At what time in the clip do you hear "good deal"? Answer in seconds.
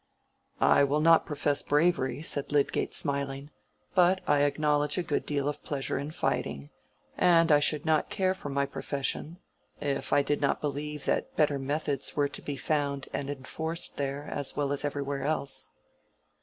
5.03-5.47